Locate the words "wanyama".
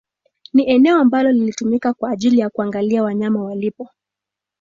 3.03-3.43